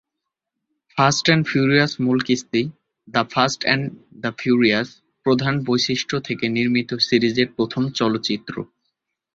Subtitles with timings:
[0.97, 2.61] Fast and furious মূল কিস্তি,
[3.07, 3.83] the fast and
[4.21, 4.87] the furious,
[5.25, 8.55] প্রধান বৈশিষ্ট্য থেকে নির্মিত সিরিজের প্রথম চলচ্চিত্র।